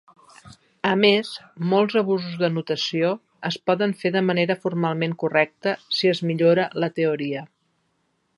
A 0.91 0.93
més, 1.01 1.29
molts 1.73 1.97
abusos 2.01 2.39
de 2.43 2.49
notació 2.53 3.11
es 3.51 3.59
poden 3.71 3.95
fer 4.01 4.13
de 4.17 4.25
manera 4.31 4.57
formalment 4.67 5.15
correcta 5.25 5.77
si 5.99 6.13
es 6.15 6.25
millora 6.33 6.67
la 6.85 6.91
teoria. 7.03 7.47